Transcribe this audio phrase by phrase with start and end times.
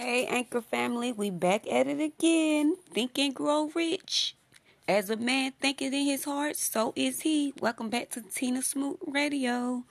[0.00, 2.76] Hey, Anchor family, we back at it again.
[2.94, 4.36] Think and grow rich.
[4.86, 7.52] As a man thinketh in his heart, so is he.
[7.60, 9.82] Welcome back to Tina Smoot Radio.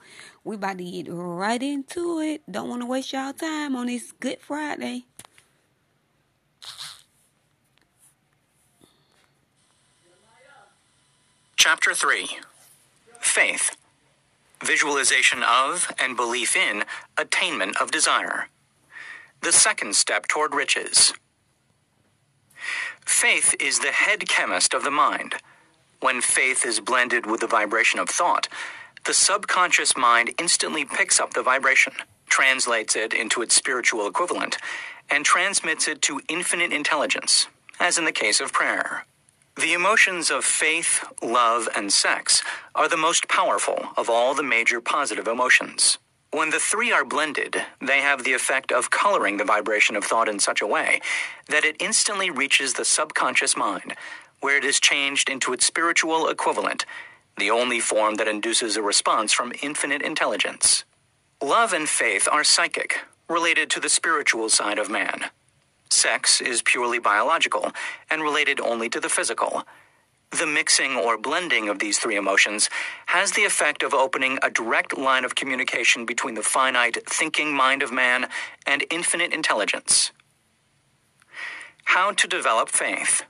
[0.44, 2.40] We about to get right into it.
[2.50, 5.04] Don't want to waste y'all time on this Good Friday.
[11.56, 12.30] Chapter 3
[13.20, 13.76] Faith
[14.64, 16.84] Visualization of and belief in
[17.18, 18.48] attainment of desire.
[19.40, 21.14] The second step toward riches.
[23.06, 25.36] Faith is the head chemist of the mind.
[26.00, 28.48] When faith is blended with the vibration of thought,
[29.06, 31.94] the subconscious mind instantly picks up the vibration,
[32.28, 34.58] translates it into its spiritual equivalent,
[35.08, 37.46] and transmits it to infinite intelligence,
[37.80, 39.06] as in the case of prayer.
[39.56, 42.42] The emotions of faith, love, and sex
[42.74, 45.98] are the most powerful of all the major positive emotions.
[46.30, 50.28] When the three are blended, they have the effect of coloring the vibration of thought
[50.28, 51.00] in such a way
[51.48, 53.94] that it instantly reaches the subconscious mind,
[54.40, 56.84] where it is changed into its spiritual equivalent,
[57.38, 60.84] the only form that induces a response from infinite intelligence.
[61.42, 65.30] Love and faith are psychic, related to the spiritual side of man.
[65.88, 67.72] Sex is purely biological
[68.10, 69.64] and related only to the physical.
[70.30, 72.68] The mixing or blending of these three emotions
[73.06, 77.82] has the effect of opening a direct line of communication between the finite thinking mind
[77.82, 78.28] of man
[78.66, 80.12] and infinite intelligence.
[81.84, 83.22] How to develop faith.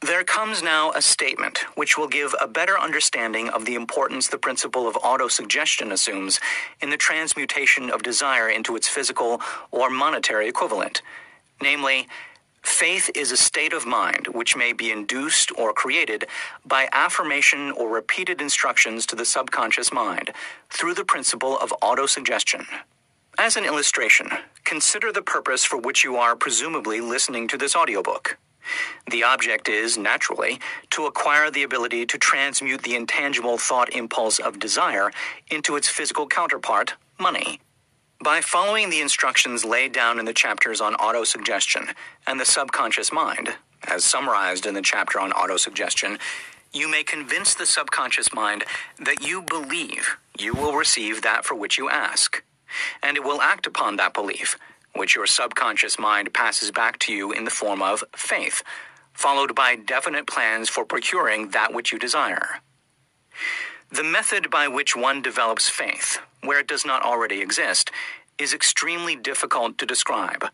[0.00, 4.38] There comes now a statement which will give a better understanding of the importance the
[4.38, 6.40] principle of autosuggestion assumes
[6.80, 11.02] in the transmutation of desire into its physical or monetary equivalent.
[11.60, 12.08] Namely,
[12.82, 16.26] faith is a state of mind which may be induced or created
[16.66, 20.32] by affirmation or repeated instructions to the subconscious mind
[20.68, 22.66] through the principle of autosuggestion.
[23.38, 24.26] As an illustration,
[24.64, 28.36] consider the purpose for which you are presumably listening to this audiobook.
[29.08, 30.58] The object is, naturally,
[30.90, 35.12] to acquire the ability to transmute the intangible thought impulse of desire
[35.52, 37.60] into its physical counterpart, money.
[38.22, 41.92] By following the instructions laid down in the chapters on autosuggestion
[42.24, 43.56] and the subconscious mind,
[43.88, 46.20] as summarized in the chapter on autosuggestion,
[46.72, 48.62] you may convince the subconscious mind
[49.00, 52.44] that you believe you will receive that for which you ask,
[53.02, 54.56] and it will act upon that belief,
[54.94, 58.62] which your subconscious mind passes back to you in the form of faith,
[59.12, 62.60] followed by definite plans for procuring that which you desire.
[63.92, 67.90] The method by which one develops faith, where it does not already exist,
[68.38, 70.46] is extremely difficult to describe.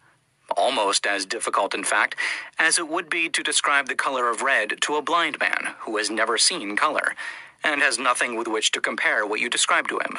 [0.56, 2.16] Almost as difficult, in fact,
[2.59, 5.97] as it would be to describe the color of red to a blind man who
[5.98, 7.15] has never seen color
[7.62, 10.19] and has nothing with which to compare what you describe to him.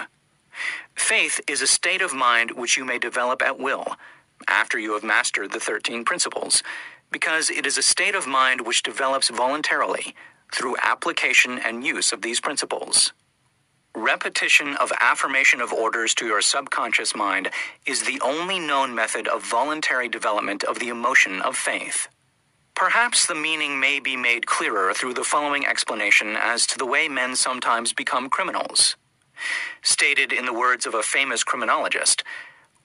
[0.96, 3.98] Faith is a state of mind which you may develop at will
[4.48, 6.64] after you have mastered the 13 principles,
[7.12, 10.16] because it is a state of mind which develops voluntarily
[10.54, 13.14] through application and use of these principles.
[13.96, 17.50] Repetition of affirmation of orders to your subconscious mind
[17.86, 22.08] is the only known method of voluntary development of the emotion of faith.
[22.76, 27.10] Perhaps the meaning may be made clearer through the following explanation as to the way
[27.10, 28.96] men sometimes become criminals.
[29.84, 32.24] Stated in the words of a famous criminologist,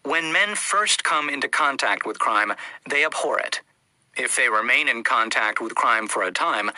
[0.05, 2.55] when men first come into contact with crime,
[2.89, 3.61] they abhor it.
[4.17, 6.71] If they remain in contact with crime for a time,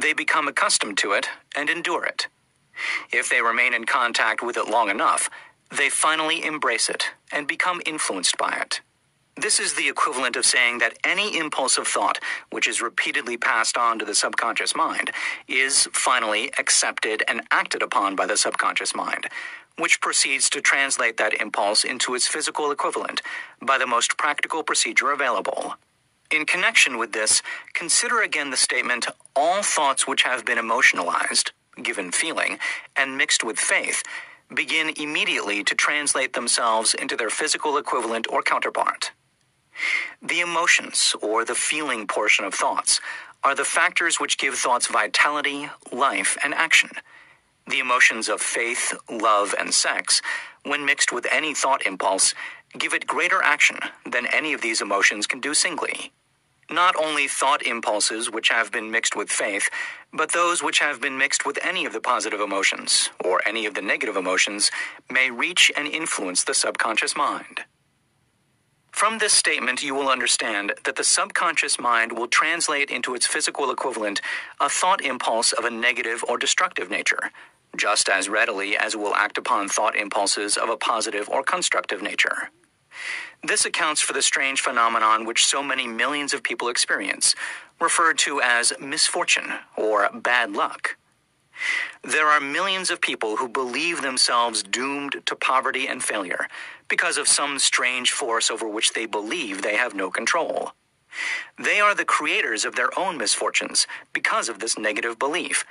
[0.00, 2.28] they become accustomed to it and endure it.
[3.12, 5.28] If they remain in contact with it long enough,
[5.76, 8.80] they finally embrace it and become influenced by it.
[9.36, 12.18] This is the equivalent of saying that any impulse of thought
[12.50, 15.10] which is repeatedly passed on to the subconscious mind
[15.48, 19.28] is finally accepted and acted upon by the subconscious mind,
[19.78, 23.22] which proceeds to translate that impulse into its physical equivalent
[23.62, 25.74] by the most practical procedure available.
[26.30, 27.42] In connection with this,
[27.74, 31.50] consider again the statement all thoughts which have been emotionalized,
[31.82, 32.58] given feeling,
[32.94, 34.04] and mixed with faith
[34.54, 39.10] begin immediately to translate themselves into their physical equivalent or counterpart.
[40.22, 43.00] The emotions, or the feeling portion of thoughts,
[43.42, 46.90] are the factors which give thoughts vitality, life, and action.
[47.68, 50.22] The emotions of faith, love, and sex,
[50.64, 52.34] when mixed with any thought impulse,
[52.78, 56.12] give it greater action than any of these emotions can do singly.
[56.70, 59.68] Not only thought impulses which have been mixed with faith,
[60.12, 63.74] but those which have been mixed with any of the positive emotions, or any of
[63.74, 64.70] the negative emotions,
[65.10, 67.62] may reach and influence the subconscious mind.
[68.92, 73.70] From this statement, you will understand that the subconscious mind will translate into its physical
[73.70, 74.20] equivalent
[74.60, 77.32] a thought impulse of a negative or destructive nature,
[77.76, 82.02] just as readily as it will act upon thought impulses of a positive or constructive
[82.02, 82.50] nature.
[83.42, 87.34] This accounts for the strange phenomenon which so many millions of people experience,
[87.80, 90.96] referred to as misfortune or bad luck.
[92.02, 96.48] There are millions of people who believe themselves doomed to poverty and failure
[96.88, 100.72] because of some strange force over which they believe they have no control.
[101.58, 105.64] They are the creators of their own misfortunes because of this negative belief,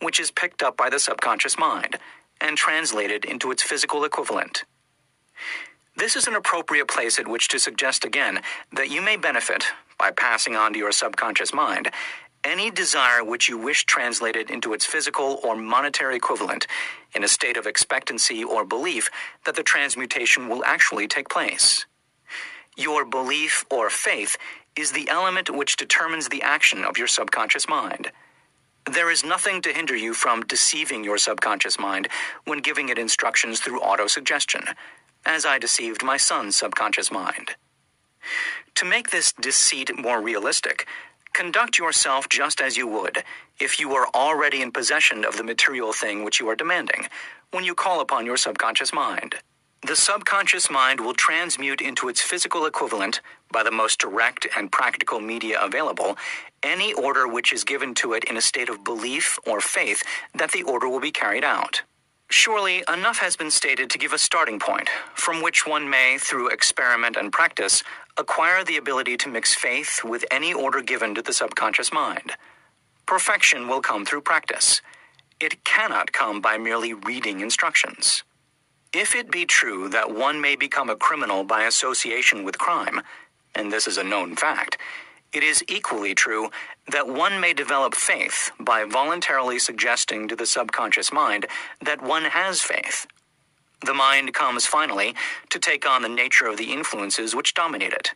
[0.00, 1.98] which is picked up by the subconscious mind
[2.40, 4.64] and translated into its physical equivalent.
[5.96, 8.40] This is an appropriate place at which to suggest again
[8.72, 9.64] that you may benefit,
[9.96, 11.90] by passing on to your subconscious mind,
[12.42, 16.66] any desire which you wish translated into its physical or monetary equivalent
[17.14, 19.08] in a state of expectancy or belief
[19.46, 21.86] that the transmutation will actually take place.
[22.76, 24.36] Your belief or faith
[24.76, 28.10] is the element which determines the action of your subconscious mind.
[28.90, 32.08] There is nothing to hinder you from deceiving your subconscious mind
[32.46, 34.74] when giving it instructions through autosuggestion,
[35.26, 37.56] as I deceived my son's subconscious mind.
[38.76, 40.86] To make this deceit more realistic,
[41.32, 43.24] conduct yourself just as you would
[43.60, 47.06] if you were already in possession of the material thing which you are demanding
[47.50, 49.36] when you call upon your subconscious mind.
[49.86, 53.20] The subconscious mind will transmute into its physical equivalent,
[53.52, 56.16] by the most direct and practical media available,
[56.62, 60.02] any order which is given to it in a state of belief or faith
[60.34, 61.82] that the order will be carried out.
[62.30, 66.50] Surely, enough has been stated to give a starting point from which one may, through
[66.50, 67.82] experiment and practice,
[68.18, 72.32] acquire the ability to mix faith with any order given to the subconscious mind.
[73.06, 74.82] Perfection will come through practice.
[75.40, 78.24] It cannot come by merely reading instructions.
[78.92, 83.02] If it be true that one may become a criminal by association with crime,
[83.54, 84.78] and this is a known fact,
[85.34, 86.50] it is equally true
[86.90, 91.46] that one may develop faith by voluntarily suggesting to the subconscious mind
[91.82, 93.06] that one has faith.
[93.84, 95.14] The mind comes finally
[95.50, 98.12] to take on the nature of the influences which dominate it.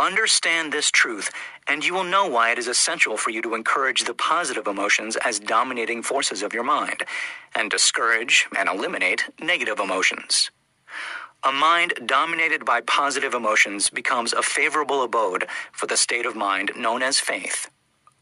[0.00, 1.30] Understand this truth,
[1.68, 5.16] and you will know why it is essential for you to encourage the positive emotions
[5.24, 7.04] as dominating forces of your mind,
[7.54, 10.50] and discourage and eliminate negative emotions.
[11.46, 16.72] A mind dominated by positive emotions becomes a favorable abode for the state of mind
[16.74, 17.68] known as faith.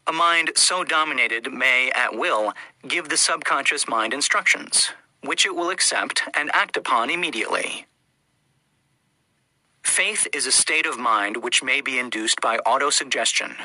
[0.05, 2.51] A mind so dominated may, at will,
[2.85, 4.89] give the subconscious mind instructions,
[5.21, 7.85] which it will accept and act upon immediately.
[9.83, 13.55] Faith is a state of mind which may be induced by autosuggestion.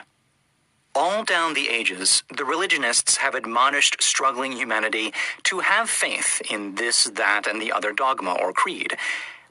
[0.94, 5.12] All down the ages, the religionists have admonished struggling humanity
[5.44, 8.96] to have faith in this, that, and the other dogma or creed,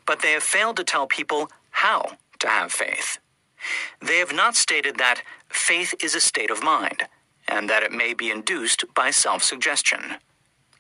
[0.08, 3.20] but they have failed to tell people how to have faith.
[4.02, 7.04] They have not stated that faith is a state of mind,
[7.48, 10.16] and that it may be induced by self suggestion.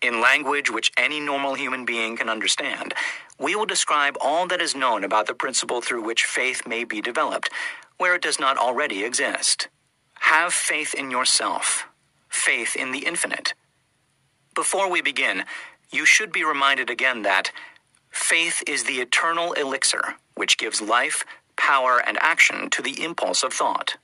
[0.01, 2.94] In language which any normal human being can understand,
[3.39, 7.01] we will describe all that is known about the principle through which faith may be
[7.01, 7.50] developed,
[7.97, 9.68] where it does not already exist.
[10.21, 11.88] Have faith in yourself,
[12.29, 13.53] faith in the infinite.
[14.53, 15.45] Before we begin,
[15.91, 17.51] you should be reminded again that
[18.18, 21.24] faith is the eternal elixir which gives life,
[21.58, 23.98] power, and action to the impulse of thought.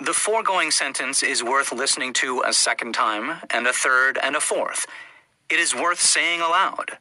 [0.00, 4.40] The foregoing sentence is worth listening to a second time, and a third, and a
[4.40, 4.86] fourth.
[5.50, 6.98] It is worth saying aloud.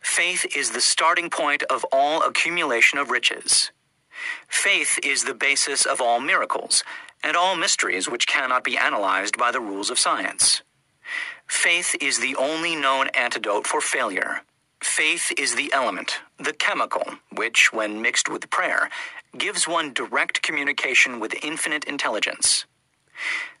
[0.00, 3.72] Faith is the starting point of all accumulation of riches.
[4.48, 6.84] Faith is the basis of all miracles
[7.24, 10.62] and all mysteries which cannot be analyzed by the rules of science.
[11.48, 14.42] Faith is the only known antidote for failure.
[14.82, 18.88] Faith is the element, the chemical, which, when mixed with prayer,
[19.36, 22.66] gives one direct communication with infinite intelligence.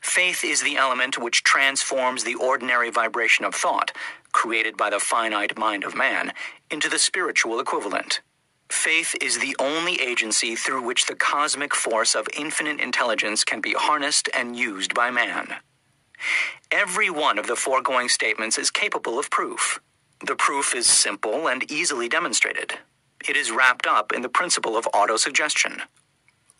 [0.00, 3.92] Faith is the element which transforms the ordinary vibration of thought,
[4.32, 6.32] created by the finite mind of man,
[6.70, 8.20] into the spiritual equivalent.
[8.70, 13.74] Faith is the only agency through which the cosmic force of infinite intelligence can be
[13.74, 15.54] harnessed and used by man.
[16.72, 19.80] Every one of the foregoing statements is capable of proof.
[20.24, 22.74] The proof is simple and easily demonstrated.
[23.28, 25.82] It is wrapped up in the principle of autosuggestion.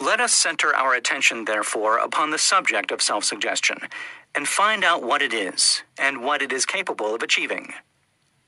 [0.01, 3.79] Let us center our attention, therefore, upon the subject of self suggestion
[4.35, 7.73] and find out what it is and what it is capable of achieving.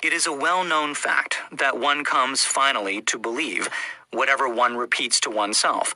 [0.02, 3.68] It is a well known fact that one comes finally to believe
[4.12, 5.94] whatever one repeats to oneself,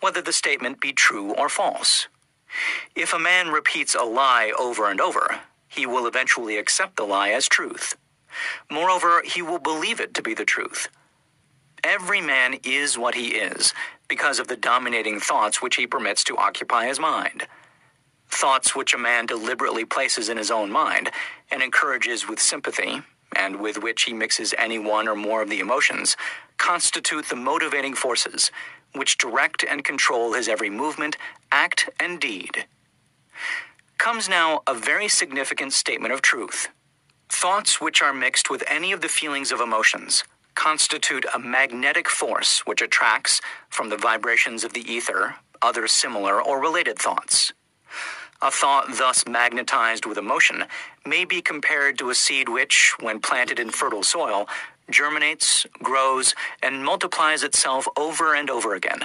[0.00, 2.08] whether the statement be true or false.
[2.96, 7.30] If a man repeats a lie over and over, he will eventually accept the lie
[7.30, 7.96] as truth.
[8.70, 10.88] Moreover, he will believe it to be the truth.
[11.84, 13.74] Every man is what he is
[14.08, 17.46] because of the dominating thoughts which he permits to occupy his mind.
[18.28, 21.10] Thoughts which a man deliberately places in his own mind
[21.50, 23.02] and encourages with sympathy,
[23.36, 26.16] and with which he mixes any one or more of the emotions,
[26.58, 28.50] constitute the motivating forces
[28.94, 31.16] which direct and control his every movement,
[31.52, 32.66] act, and deed.
[33.98, 36.68] Comes now a very significant statement of truth.
[37.36, 40.24] Thoughts which are mixed with any of the feelings of emotions
[40.54, 46.60] constitute a magnetic force which attracts, from the vibrations of the ether, other similar or
[46.60, 47.52] related thoughts.
[48.40, 50.64] A thought thus magnetized with emotion
[51.04, 54.48] may be compared to a seed which, when planted in fertile soil,
[54.88, 59.00] germinates, grows, and multiplies itself over and over again,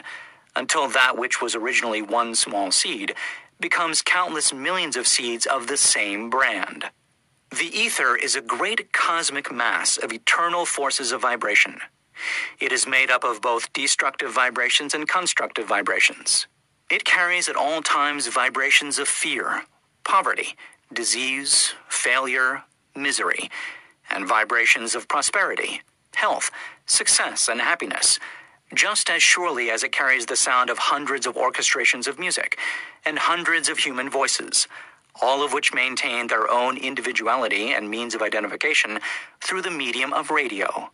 [0.56, 3.16] until that which was originally one small seed
[3.60, 6.86] becomes countless millions of seeds of the same brand.
[7.52, 11.80] The ether is a great cosmic mass of eternal forces of vibration.
[12.60, 16.46] It is made up of both destructive vibrations and constructive vibrations.
[16.92, 19.64] It carries at all times vibrations of fear,
[20.04, 20.56] poverty,
[20.94, 22.64] disease, failure,
[22.96, 23.50] misery,
[24.12, 25.82] and vibrations of prosperity,
[26.16, 26.52] health,
[26.86, 28.20] success, and happiness,
[28.76, 32.60] just as surely as it carries the sound of hundreds of orchestrations of music
[33.06, 34.68] and hundreds of human voices
[35.22, 39.00] all of which maintain their own individuality and means of identification
[39.42, 40.92] through the medium of radio.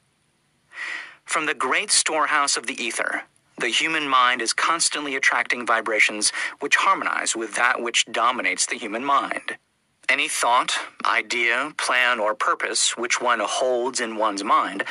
[1.26, 3.24] From the great storehouse of the ether,
[3.58, 9.04] the human mind is constantly attracting vibrations which harmonize with that which dominates the human
[9.04, 9.58] mind.
[10.10, 14.84] Any thought, idea, plan, or purpose which one holds in one's mind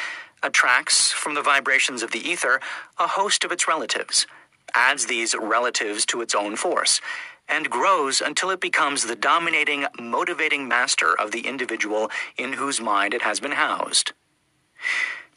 [0.43, 2.61] attracts, from the vibrations of the ether,
[2.99, 4.27] a host of its relatives,
[4.75, 7.01] adds these relatives to its own force,
[7.49, 13.15] and grows until it becomes the dominating, motivating master of the individual in whose mind
[13.15, 14.13] it has been housed.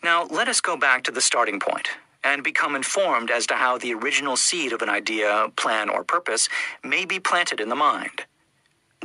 [0.04, 1.90] Now, let us go back to the starting point
[2.24, 6.50] and become informed as to how the original seed of an idea, plan, or purpose
[6.84, 8.26] may be planted in the mind.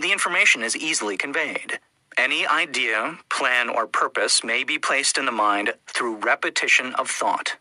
[0.00, 1.78] The information is easily conveyed.
[2.16, 7.56] Any idea, plan, or purpose may be placed in the mind through repetition of thought.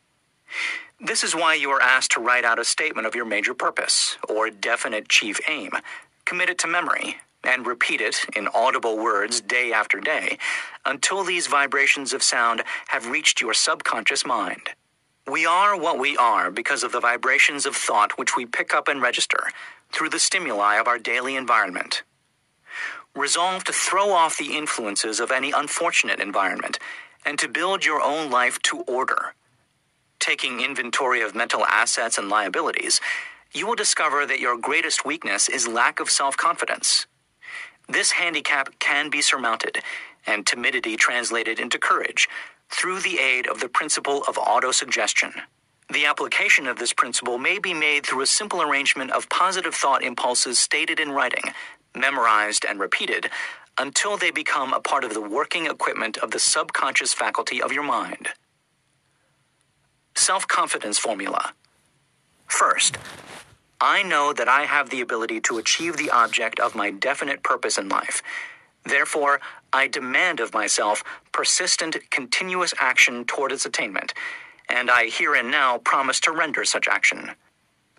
[1.04, 4.18] This is why you are asked to write out a statement of your major purpose,
[4.30, 5.72] or definite chief aim,
[6.26, 10.38] commit it to memory, and repeat it in audible words day after day
[10.86, 14.70] until these vibrations of sound have reached your subconscious mind.
[15.26, 18.88] We are what we are because of the vibrations of thought which we pick up
[18.88, 19.50] and register
[19.92, 22.04] through the stimuli of our daily environment.
[23.16, 26.78] Resolve to throw off the influences of any unfortunate environment
[27.26, 29.34] and to build your own life to order
[30.22, 33.02] taking inventory of mental assets and liabilities,
[33.54, 37.08] you will discover that your greatest weakness is lack of self confidence.
[37.90, 39.80] This handicap can be surmounted,
[40.28, 42.30] and timidity translated into courage,
[42.72, 45.34] through the aid of the principle of autosuggestion.
[45.94, 50.04] The application of this principle may be made through a simple arrangement of positive thought
[50.04, 51.44] impulses stated in writing,
[51.96, 53.30] memorized, and repeated
[53.80, 57.84] until they become a part of the working equipment of the subconscious faculty of your
[57.86, 58.30] mind.
[60.16, 61.54] Self confidence formula.
[62.48, 62.98] First,
[63.82, 67.78] I know that I have the ability to achieve the object of my definite purpose
[67.78, 68.22] in life.
[68.86, 69.42] Therefore,
[69.74, 74.14] I demand of myself persistent, continuous action toward its attainment,
[74.70, 77.32] and I here and now promise to render such action.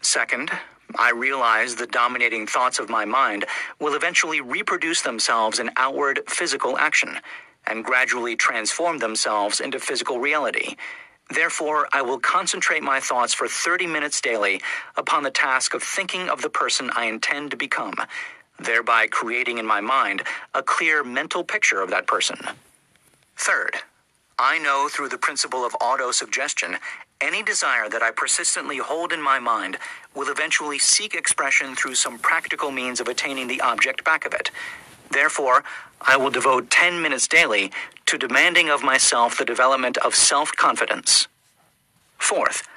[0.02, 0.50] Second,
[0.98, 3.46] I realize the dominating thoughts of my mind
[3.80, 7.18] will eventually reproduce themselves in outward physical action
[7.66, 10.76] and gradually transform themselves into physical reality.
[11.32, 14.60] Therefore, I will concentrate my thoughts for 30 minutes daily
[14.96, 17.94] upon the task of thinking of the person I intend to become,
[18.58, 22.36] thereby creating in my mind a clear mental picture of that person.
[23.36, 23.76] Third,
[24.38, 26.78] I know through the principle of autosuggestion,
[27.22, 29.78] any desire that I persistently hold in my mind
[30.14, 34.50] will eventually seek expression through some practical means of attaining the object back of it.
[35.10, 35.64] Therefore,
[36.00, 37.70] I will devote 10 minutes daily
[38.12, 41.28] to demanding of myself the development of self confidence.
[42.18, 42.68] Fourth,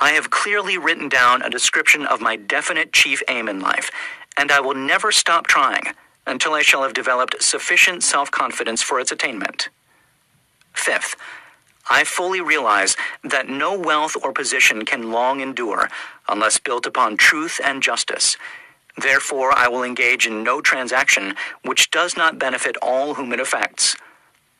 [0.00, 3.92] I have clearly written down a description of my definite chief aim in life,
[4.36, 5.82] and I will never stop trying
[6.26, 9.68] until I shall have developed sufficient self confidence for its attainment.
[10.72, 11.14] Fifth,
[11.88, 15.88] I fully realize that no wealth or position can long endure
[16.28, 18.36] unless built upon truth and justice.
[19.00, 23.94] Therefore, I will engage in no transaction which does not benefit all whom it affects.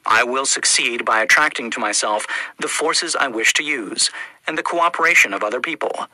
[0.06, 2.26] I will succeed by attracting to myself
[2.58, 4.10] the forces I wish to use
[4.46, 6.06] and the cooperation of other people.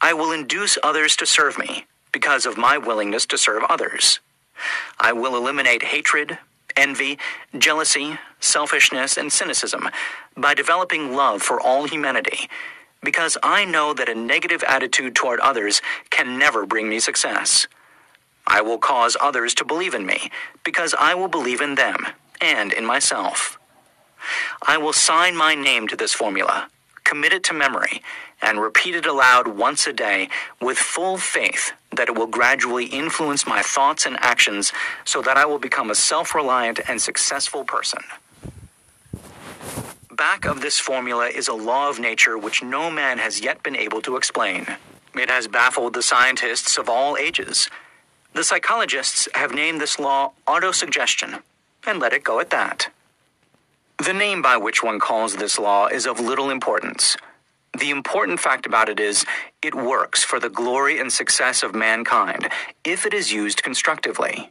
[0.00, 4.20] I will induce others to serve me because of my willingness to serve others.
[5.00, 6.38] I will eliminate hatred,
[6.76, 7.18] envy,
[7.58, 9.88] jealousy, selfishness, and cynicism
[10.36, 12.48] by developing love for all humanity
[13.02, 17.66] because I know that a negative attitude toward others can never bring me success.
[18.46, 20.30] I will cause others to believe in me
[20.64, 22.06] because I will believe in them
[22.40, 23.58] and in myself.
[24.62, 26.68] I will sign my name to this formula,
[27.04, 28.02] commit it to memory,
[28.42, 30.28] and repeat it aloud once a day
[30.60, 34.72] with full faith that it will gradually influence my thoughts and actions
[35.04, 38.00] so that I will become a self reliant and successful person.
[40.10, 43.76] Back of this formula is a law of nature which no man has yet been
[43.76, 44.66] able to explain.
[45.14, 47.70] It has baffled the scientists of all ages.
[48.34, 51.42] The psychologists have named this law autosuggestion
[51.86, 52.88] and let it go at that.
[54.04, 57.16] The name by which one calls this law is of little importance.
[57.78, 59.26] The important fact about it is
[59.62, 62.48] it works for the glory and success of mankind
[62.84, 64.50] if it is used constructively.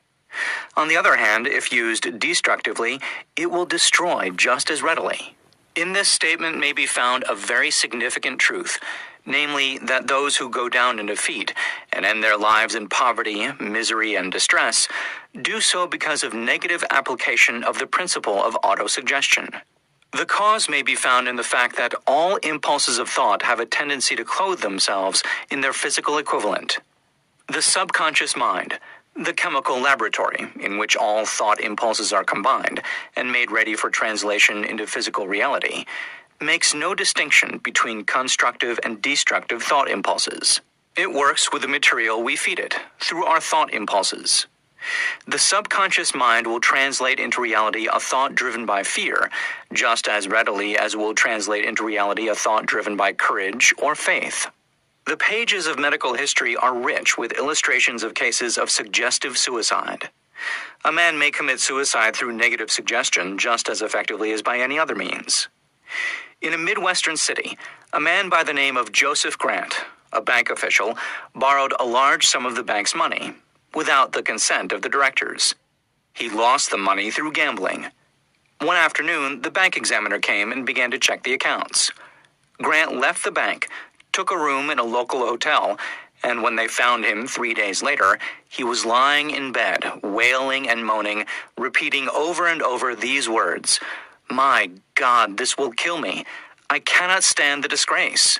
[0.75, 2.99] On the other hand, if used destructively,
[3.35, 5.35] it will destroy just as readily.
[5.75, 8.79] In this statement may be found a very significant truth,
[9.27, 11.53] namely that those who go down in defeat
[11.93, 14.87] and end their lives in poverty, misery, and distress
[15.43, 19.61] do so because of negative application of the principle of autosuggestion.
[20.13, 23.67] The cause may be found in the fact that all impulses of thought have a
[23.67, 26.79] tendency to clothe themselves in their physical equivalent.
[27.49, 28.79] The subconscious mind,
[29.15, 32.81] the chemical laboratory in which all thought impulses are combined
[33.15, 35.85] and made ready for translation into physical reality,
[36.41, 40.61] makes no distinction between constructive and destructive thought impulses.
[40.95, 44.47] It works with the material we feed it, through our thought impulses.
[45.27, 49.29] The subconscious mind will translate into reality a thought driven by fear,
[49.73, 54.47] just as readily as will translate into reality a thought driven by courage or faith.
[55.05, 60.09] The pages of medical history are rich with illustrations of cases of suggestive suicide.
[60.85, 64.95] A man may commit suicide through negative suggestion just as effectively as by any other
[64.95, 65.47] means.
[66.39, 67.57] In a Midwestern city,
[67.93, 69.73] a man by the name of Joseph Grant,
[70.13, 70.95] a bank official,
[71.33, 73.33] borrowed a large sum of the bank's money
[73.73, 75.55] without the consent of the directors.
[76.13, 77.87] He lost the money through gambling.
[78.61, 81.91] One afternoon, the bank examiner came and began to check the accounts.
[82.61, 83.67] Grant left the bank,
[84.13, 85.79] took a room in a local hotel,
[86.21, 90.85] and when they found him three days later, he was lying in bed, wailing and
[90.85, 91.25] moaning,
[91.57, 93.79] repeating over and over these words
[94.29, 96.25] My God, this will kill me.
[96.69, 98.39] I cannot stand the disgrace.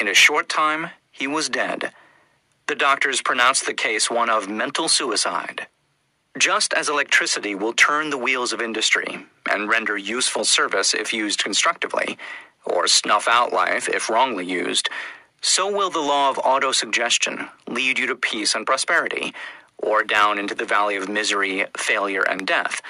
[0.00, 1.92] In a short time, he was dead.
[2.68, 5.66] The doctors pronounced the case one of mental suicide.
[6.38, 11.44] Just as electricity will turn the wheels of industry and render useful service if used
[11.44, 12.18] constructively,
[12.64, 14.88] or snuff out life if wrongly used,
[15.42, 19.34] so will the law of autosuggestion lead you to peace and prosperity,
[19.78, 22.82] or down into the valley of misery, failure, and death,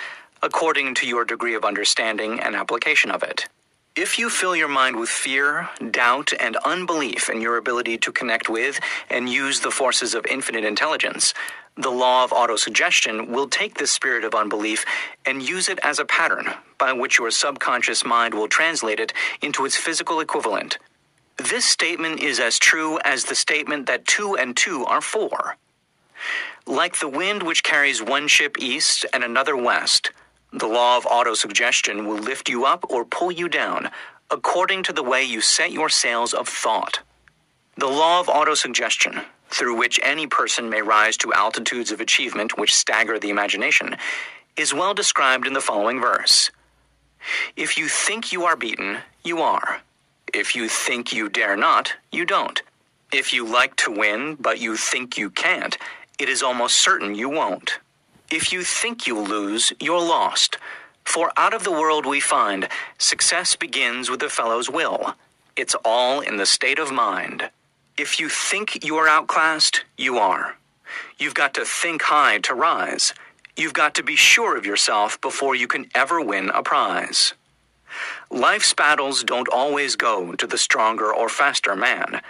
[0.43, 3.49] according to your degree of understanding and application of it.
[3.97, 8.49] If you fill your mind with fear, doubt, and unbelief in your ability to connect
[8.49, 8.79] with
[9.11, 11.35] and use the forces of infinite intelligence,
[11.77, 14.85] the law of autosuggestion will take this spirit of unbelief
[15.27, 19.65] and use it as a pattern by which your subconscious mind will translate it into
[19.65, 20.79] its physical equivalent.
[21.37, 25.57] This statement is as true as the statement that two and two are four.
[26.67, 30.13] Like the wind which carries one ship east and another west,
[30.53, 33.91] the law of autosuggestion will lift you up or pull you down
[34.31, 37.01] according to the way you set your sails of thought.
[37.77, 42.75] The law of autosuggestion, through which any person may rise to altitudes of achievement which
[42.75, 43.97] stagger the imagination,
[44.57, 46.51] is well described in the following verse
[47.57, 49.81] If you think you are beaten, you are.
[50.33, 52.63] If you think you dare not, you don't.
[53.13, 55.77] If you like to win, but you think you can't,
[56.19, 57.79] it is almost certain you won't.
[58.31, 60.57] If you think you'll lose, you're lost.
[61.05, 65.17] For out of the world we find, success begins with the fellow's will.
[65.57, 67.51] It's all in the state of mind.
[67.99, 70.57] If you think you are outclassed, you are.
[71.19, 73.13] You've got to think high to rise.
[73.57, 77.35] You've got to be sure of yourself before you can ever win a prize.
[78.31, 82.23] Life's battles don't always go to the stronger or faster man,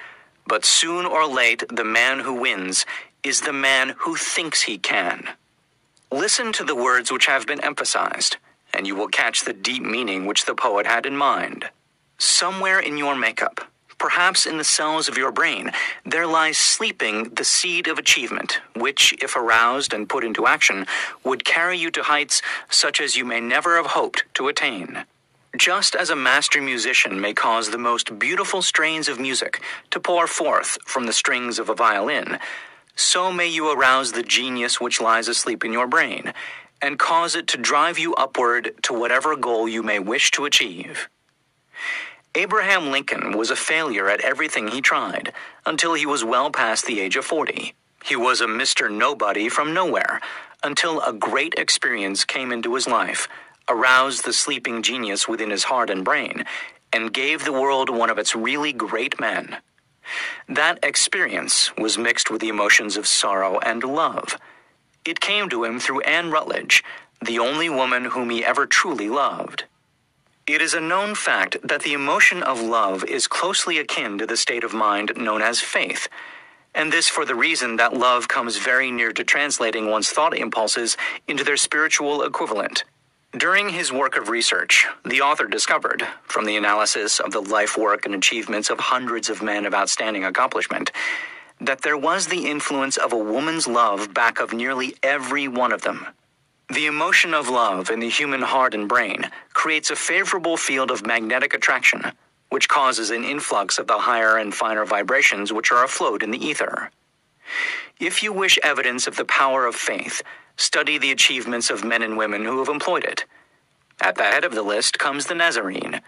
[0.47, 2.87] but soon or late, the man who wins
[3.23, 5.29] is the man who thinks he can.
[6.13, 8.37] Listen to the words which have been emphasized,
[8.75, 11.71] and you will catch the deep meaning which the poet had in mind.
[12.19, 13.61] Somewhere in your makeup,
[13.97, 15.71] perhaps in the cells of your brain,
[16.05, 20.85] there lies sleeping the seed of achievement, which, if aroused and put into action,
[21.23, 25.05] would carry you to heights such as you may never have hoped to attain.
[25.57, 30.27] Just as a master musician may cause the most beautiful strains of music to pour
[30.27, 32.39] forth from the strings of a violin,
[33.01, 36.35] so may you arouse the genius which lies asleep in your brain
[36.83, 41.09] and cause it to drive you upward to whatever goal you may wish to achieve.
[42.35, 45.33] Abraham Lincoln was a failure at everything he tried
[45.65, 47.75] until he was well past the age of 40.
[48.05, 48.91] He was a Mr.
[48.91, 50.21] Nobody from nowhere
[50.63, 53.29] until a great experience came into his life,
[53.69, 56.45] aroused the sleeping genius within his heart and brain,
[56.93, 59.57] and gave the world one of its really great men.
[60.49, 64.37] That experience was mixed with the emotions of sorrow and love.
[65.05, 66.85] It came to him through Anne Rutledge,
[67.25, 69.65] the only woman whom he ever truly loved.
[70.47, 74.37] It is a known fact that the emotion of love is closely akin to the
[74.37, 76.09] state of mind known as faith,
[76.75, 80.97] and this for the reason that love comes very near to translating one's thought impulses
[81.29, 82.85] into their spiritual equivalent.
[83.37, 88.05] During his work of research, the author discovered, from the analysis of the life work
[88.05, 90.91] and achievements of hundreds of men of outstanding accomplishment,
[91.61, 95.83] that there was the influence of a woman's love back of nearly every one of
[95.83, 96.09] them.
[96.75, 101.07] The emotion of love in the human heart and brain creates a favorable field of
[101.07, 102.03] magnetic attraction,
[102.49, 106.45] which causes an influx of the higher and finer vibrations which are afloat in the
[106.45, 106.91] ether.
[108.01, 110.21] If you wish evidence of the power of faith,
[110.57, 113.25] study the achievements of men and women who have employed it.
[114.01, 116.01] At the head of the list comes the Nazarene.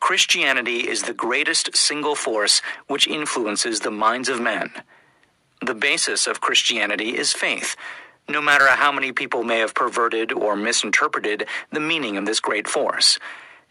[0.00, 4.70] Christianity is the greatest single force which influences the minds of men.
[5.64, 7.76] The basis of Christianity is faith
[8.28, 12.68] no matter how many people may have perverted or misinterpreted the meaning of this great
[12.68, 13.18] force,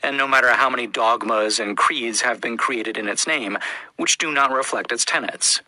[0.02, 3.58] and no matter how many dogmas and creeds have been created in its name,
[3.98, 5.62] which do not reflect its tenets.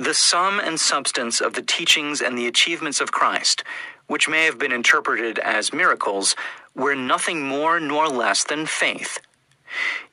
[0.00, 3.62] The sum and substance of the teachings and the achievements of Christ,
[4.06, 6.34] which may have been interpreted as miracles,
[6.74, 9.18] were nothing more nor less than faith.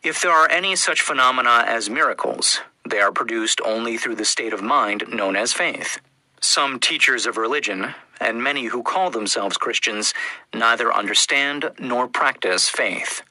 [0.04, 4.52] If there are any such phenomena as miracles, they are produced only through the state
[4.52, 6.02] of mind known as faith.
[6.42, 10.14] Some teachers of religion, and many who call themselves Christians,
[10.54, 13.22] neither understand nor practice faith.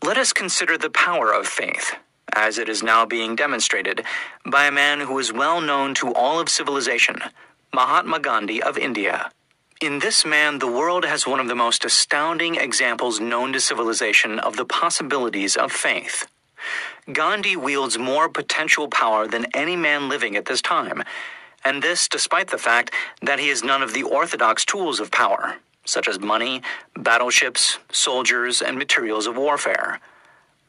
[0.00, 1.96] Let us consider the power of faith,
[2.32, 4.04] as it is now being demonstrated
[4.46, 7.16] by a man who is well known to all of civilization,
[7.72, 9.30] Mahatma Gandhi of India.
[9.80, 14.38] In this man, the world has one of the most astounding examples known to civilization
[14.38, 16.26] of the possibilities of faith.
[17.12, 21.02] Gandhi wields more potential power than any man living at this time
[21.64, 25.56] and this despite the fact that he has none of the orthodox tools of power,
[25.84, 26.62] such as money,
[26.96, 30.00] battleships, soldiers, and materials of warfare.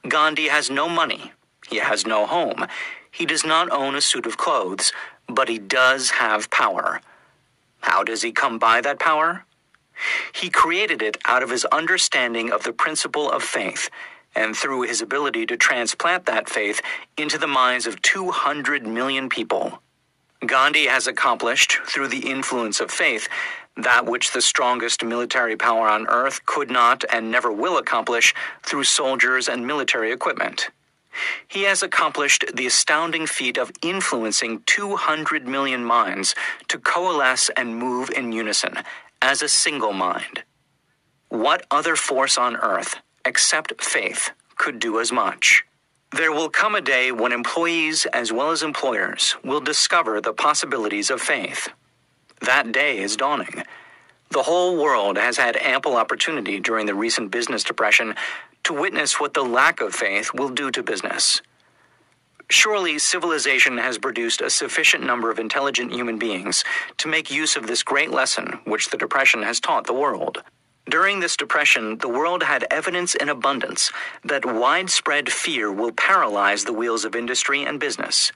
[0.08, 1.34] Gandhi has no money,
[1.70, 2.68] he has no home,
[3.12, 4.92] he does not own a suit of clothes,
[5.28, 7.02] but he does have power.
[7.82, 9.46] How does he come by that power?
[10.34, 13.90] He created it out of his understanding of the principle of faith
[14.36, 16.82] and through his ability to transplant that faith
[17.18, 19.82] into the minds of 200 million people.
[20.46, 23.28] Gandhi has accomplished, through the influence of faith,
[23.78, 28.84] that which the strongest military power on earth could not and never will accomplish through
[28.84, 30.70] soldiers and military equipment.
[31.48, 36.36] He has accomplished the astounding feat of influencing 200 million minds
[36.68, 38.80] to coalesce and move in unison
[39.22, 40.44] as a single mind.
[41.30, 45.64] What other force on earth, except faith, could do as much?
[46.12, 51.10] There will come a day when employees as well as employers will discover the possibilities
[51.10, 51.70] of faith.
[52.42, 53.64] That day is dawning.
[54.32, 58.16] The whole world has had ample opportunity during the recent business depression
[58.66, 61.42] to witness what the lack of faith will do to business.
[62.50, 66.64] Surely civilization has produced a sufficient number of intelligent human beings
[66.98, 70.44] to make use of this great lesson which the Depression has taught the world.
[70.88, 73.92] During this depression, the world had evidence in abundance
[74.24, 78.32] that widespread fear will paralyze the wheels of industry and business.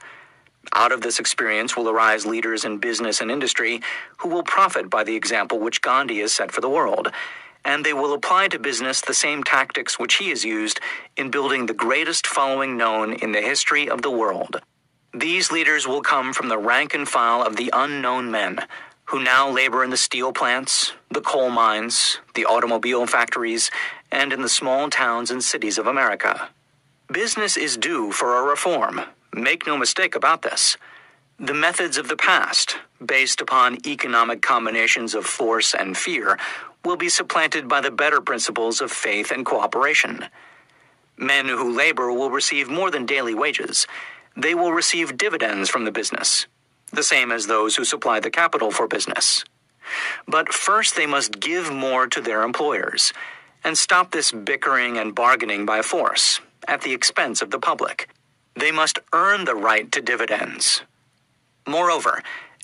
[0.74, 3.80] Out of this experience will arise leaders in business and industry
[4.18, 7.12] who will profit by the example which Gandhi has set for the world,
[7.64, 10.80] and they will apply to business the same tactics which he has used
[11.16, 14.60] in building the greatest following known in the history of the world.
[15.12, 18.60] These leaders will come from the rank and file of the unknown men
[19.06, 23.70] who now labor in the steel plants, the coal mines, the automobile factories,
[24.12, 26.48] and in the small towns and cities of America.
[27.10, 29.00] Business is due for a reform.
[29.34, 30.76] Make no mistake about this.
[31.42, 36.38] The methods of the past, based upon economic combinations of force and fear,
[36.84, 40.26] will be supplanted by the better principles of faith and cooperation.
[41.16, 43.86] Men who labor will receive more than daily wages.
[44.36, 46.46] They will receive dividends from the business,
[46.92, 49.42] the same as those who supply the capital for business.
[50.28, 53.14] But first, they must give more to their employers
[53.64, 58.10] and stop this bickering and bargaining by force at the expense of the public.
[58.54, 60.82] They must earn the right to dividends.
[61.70, 62.20] Moreover,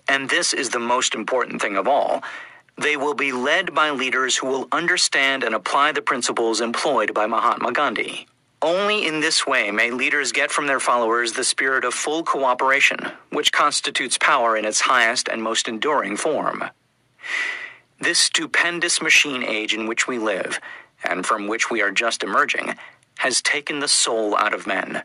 [0.09, 2.25] and this is the most important thing of all,
[2.77, 7.27] they will be led by leaders who will understand and apply the principles employed by
[7.27, 8.27] Mahatma Gandhi.
[8.61, 12.99] Only in this way may leaders get from their followers the spirit of full cooperation,
[13.31, 16.64] which constitutes power in its highest and most enduring form.
[18.01, 20.59] This stupendous machine age in which we live,
[21.05, 22.75] and from which we are just emerging,
[23.19, 25.05] has taken the soul out of men.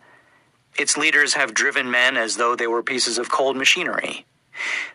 [0.77, 4.25] Its leaders have driven men as though they were pieces of cold machinery.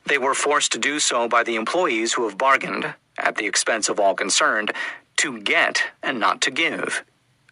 [0.06, 3.88] They were forced to do so by the employees who have bargained, at the expense
[3.88, 4.72] of all concerned,
[5.18, 7.04] to get and not to give.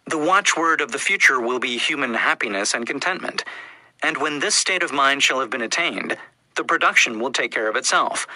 [0.07, 3.43] The watchword of the future will be human happiness and contentment.
[4.03, 6.17] And when this state of mind shall have been attained,
[6.55, 8.27] the production will take care of itself,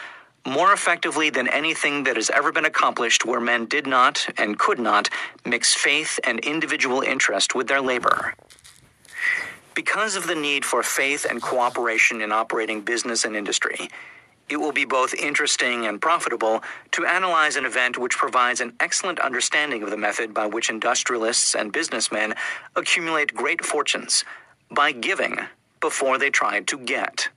[0.45, 4.79] more effectively than anything that has ever been accomplished where men did not and could
[4.79, 5.09] not
[5.45, 8.33] mix faith and individual interest with their labor.
[9.79, 13.89] Because of the need for faith and cooperation in operating business and industry,
[14.49, 16.61] it will be both interesting and profitable
[16.91, 21.55] to analyze an event which provides an excellent understanding of the method by which industrialists
[21.55, 22.35] and businessmen
[22.75, 24.25] accumulate great fortunes
[24.69, 25.37] by giving
[25.79, 27.29] before they tried to get.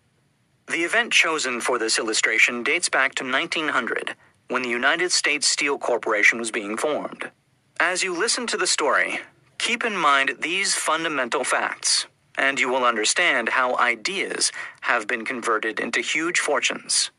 [0.66, 4.16] The event chosen for this illustration dates back to 1900,
[4.48, 7.30] when the United States Steel Corporation was being formed.
[7.78, 9.20] As you listen to the story,
[9.58, 15.80] keep in mind these fundamental facts and you will understand how ideas have been converted
[15.80, 17.10] into huge fortunes.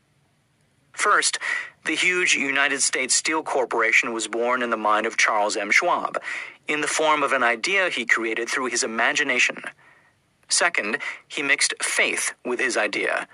[0.92, 1.38] First,
[1.84, 5.70] the huge United States Steel Corporation was born in the mind of Charles M.
[5.70, 6.20] Schwab,
[6.66, 9.62] in the form of an idea he created through his imagination.
[10.48, 10.98] Second,
[11.28, 13.28] he mixed faith with his idea.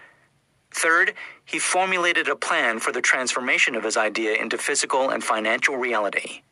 [0.72, 1.14] Third,
[1.44, 6.42] he formulated a plan for the transformation of his idea into physical and financial reality.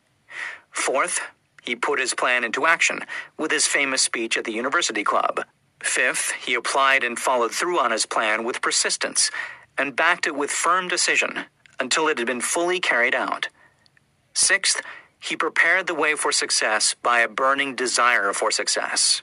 [0.71, 1.21] Fourth,
[1.69, 2.99] he put his plan into action
[3.37, 5.45] with his famous speech at the University Club.
[5.83, 9.29] Fifth, he applied and followed through on his plan with persistence
[9.77, 11.45] and backed it with firm decision
[11.79, 13.49] until it had been fully carried out.
[14.33, 14.81] Sixth,
[15.19, 19.21] he prepared the way for success by a burning desire for success.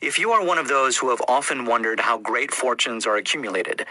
[0.00, 3.84] If you are one of those who have often wondered how great fortunes are accumulated,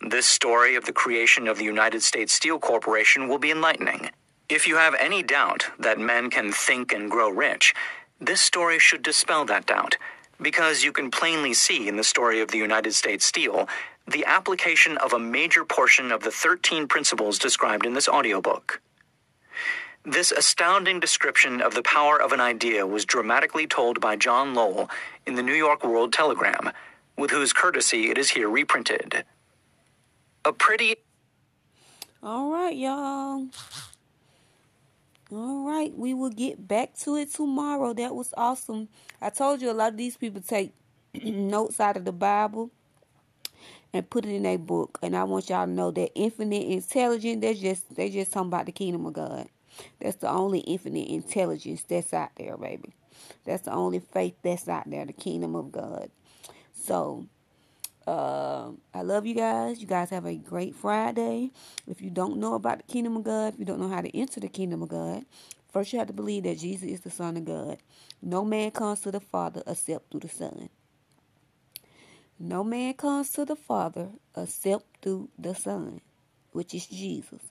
[0.00, 4.10] this story of the creation of the United States Steel Corporation will be enlightening.
[4.48, 7.74] If you have any doubt that men can think and grow rich,
[8.18, 9.98] this story should dispel that doubt,
[10.40, 13.68] because you can plainly see in the story of the United States Steel
[14.06, 18.80] the application of a major portion of the 13 principles described in this audiobook.
[20.02, 24.88] This astounding description of the power of an idea was dramatically told by John Lowell
[25.26, 26.72] in the New York World Telegram,
[27.18, 29.24] with whose courtesy it is here reprinted.
[30.46, 30.96] A pretty.
[32.22, 33.48] All right, y'all.
[35.30, 37.92] All right, we will get back to it tomorrow.
[37.92, 38.88] That was awesome.
[39.20, 40.72] I told you a lot of these people take
[41.22, 42.70] notes out of the Bible
[43.92, 44.98] and put it in a book.
[45.02, 48.66] And I want y'all to know that infinite intelligence, that's just they just talking about
[48.66, 49.48] the kingdom of God.
[50.00, 52.94] That's the only infinite intelligence that's out there, baby.
[53.44, 56.10] That's the only faith that's out there, the kingdom of God.
[56.72, 57.26] So
[58.08, 59.80] uh, I love you guys.
[59.80, 61.50] You guys have a great Friday.
[61.86, 64.16] If you don't know about the kingdom of God, if you don't know how to
[64.16, 65.24] enter the kingdom of God,
[65.72, 67.78] first you have to believe that Jesus is the Son of God.
[68.22, 70.70] No man comes to the Father except through the Son.
[72.38, 76.00] No man comes to the Father except through the Son,
[76.52, 77.42] which is Jesus.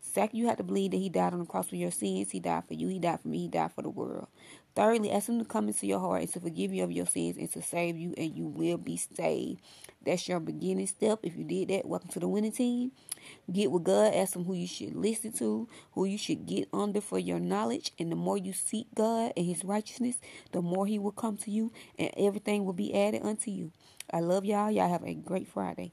[0.00, 2.30] Second, you have to believe that He died on the cross for your sins.
[2.30, 2.88] He died for you.
[2.88, 3.40] He died for me.
[3.40, 4.28] He died for the world.
[4.74, 7.36] Thirdly, ask Him to come into your heart and to forgive you of your sins
[7.36, 9.60] and to save you, and you will be saved.
[10.04, 11.20] That's your beginning step.
[11.22, 12.92] If you did that, welcome to the winning team.
[13.52, 14.14] Get with God.
[14.14, 17.92] Ask Him who you should listen to, who you should get under for your knowledge.
[17.98, 20.16] And the more you seek God and His righteousness,
[20.52, 23.72] the more He will come to you, and everything will be added unto you.
[24.10, 24.70] I love y'all.
[24.70, 25.92] Y'all have a great Friday.